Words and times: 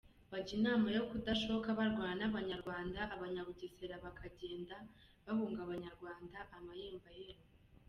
Bajya 0.31 0.53
inama 0.59 0.87
yo 0.95 1.01
kudashoka 1.09 1.67
barwana 1.79 2.13
n’ 2.19 2.23
abanyarwanda; 2.29 2.99
abanyabugesera 3.15 3.95
bakagenda 4.05 4.75
bahunga 5.25 5.59
abanyarwanda 5.65 6.39
amayembayembo. 6.57 7.47